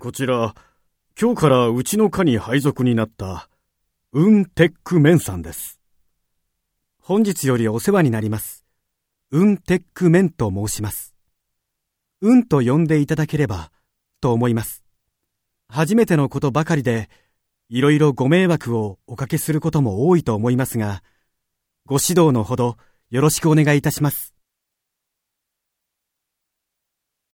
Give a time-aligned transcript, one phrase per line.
[0.00, 0.54] こちら、
[1.20, 3.50] 今日からうちの課に配属になった、
[4.12, 5.80] ウンテックメンさんです。
[6.98, 8.64] 本日よりお世話になります。
[9.32, 11.14] ウンテックメンと申します。
[12.22, 13.70] うんと呼んでいただければ、
[14.22, 14.82] と思います。
[15.68, 17.10] 初めてのことばかりで、
[17.68, 21.02] いろいろご迷惑をおかけすることも多いと思いますが、
[21.84, 22.78] ご指導のほど
[23.10, 24.32] よろしくお願いいたします。